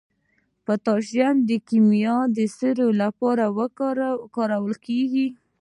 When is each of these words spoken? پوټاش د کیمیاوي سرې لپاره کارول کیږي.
پوټاش 0.65 1.07
د 1.49 1.51
کیمیاوي 1.67 2.45
سرې 2.57 2.87
لپاره 3.01 3.45
کارول 4.35 4.75
کیږي. 4.85 5.27